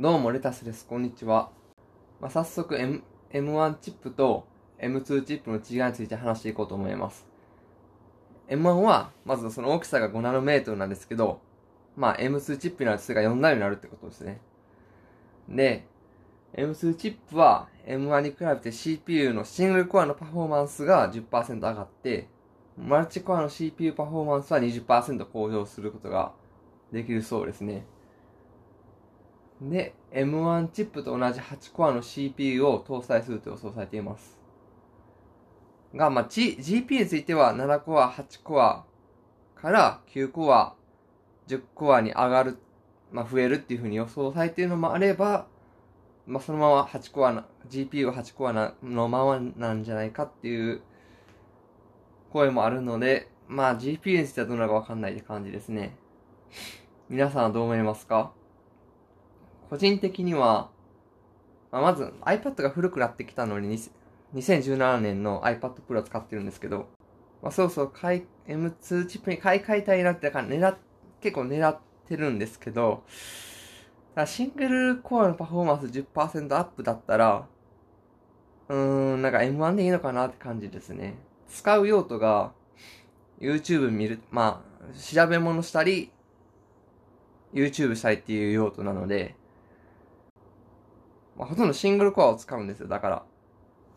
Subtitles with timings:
[0.00, 0.86] どうも、レタスです。
[0.86, 1.50] こんにちは。
[2.22, 3.02] まあ、早速、M、
[3.34, 4.46] M1 チップと
[4.80, 7.26] M2 チップの違いについて話していこうと思います。
[8.48, 11.42] M1 は、まずその大きさが5ナノメートルなんですけど、
[11.98, 14.40] まあ、M2 チップになるとそれが4ナノになるってことですね。
[15.50, 15.86] で、
[16.54, 22.26] M2 チップは M1 に比べて CPU のシングルコアのパフォーマンスが10%上がって、
[22.78, 26.32] マルチコアの CPU パフォーマンスは20%向上することが
[26.90, 27.84] できるそうですね。
[29.60, 34.38] で、M1 チップと同じ8コアの CPU を搭載すると予想されています。
[35.94, 38.84] が、まあ、G、GP については7コア、8コア
[39.54, 40.74] から9コア、
[41.48, 42.58] 10コアに上がる、
[43.12, 45.46] まあ、増えるっていうふうに予想されているのもあれば、
[46.26, 50.80] まあ、そのまま8コアな、GPU が8コアなのままなんじゃないかっていう
[52.32, 55.96] 声もあるので、まあ GPU についてはどうなるかわかんないって感じですね。
[57.08, 58.32] 皆さんはどう思いますか？
[59.70, 60.68] 個人的には、
[61.70, 63.78] まあ、まず iPad が古くなってきたのに
[64.34, 66.88] 2017年の iPad Pro 使ってるんですけど、
[67.40, 70.76] まあ、そうそう、M2 チップに買い替えたいなってか狙
[71.20, 73.04] 結構狙ってるんですけど、
[74.26, 77.46] シングルコアのパフォーマンス10%アップだったら、
[78.68, 78.76] うー
[79.16, 81.14] ん、なんか M1 でいいのかなって感じですね。
[81.48, 82.52] 使う用途が、
[83.40, 84.62] YouTube 見る、ま
[84.92, 86.10] あ、調べ物したり、
[87.54, 89.34] YouTube したいっていう用途なので、
[91.40, 92.86] まあ、ほとんどシングルコアを使うんですよ。
[92.86, 93.24] だから、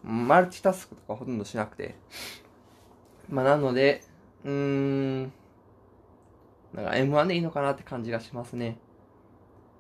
[0.02, 1.96] マルチタスクとかほとんどしなくて。
[3.28, 4.02] まあ、なので、
[4.46, 5.24] うーん、
[6.74, 8.78] なんか M1 でいいのかなって感じがしますね。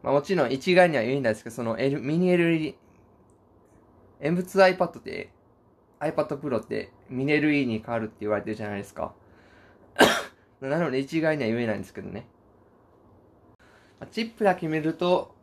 [0.04, 2.76] まあもちろん一概には言えないですけど、その、L、ミニ LED、
[4.20, 5.30] M2 iPad って、
[6.02, 9.14] iPad Pro ってミニ LED に変わるって言われてるじゃないですか。
[10.60, 12.28] なので一概には言えないんですけどね。
[14.12, 15.34] チップだけ見ると、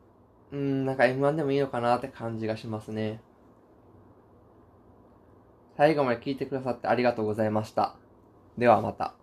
[0.53, 3.21] うん、なんか M1 でもいいのかなって感じがしますね。
[5.77, 7.97] 最後まで聞いてくださってありがとうございました。
[8.59, 9.20] ではまた。